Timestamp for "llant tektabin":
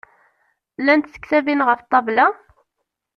0.81-1.65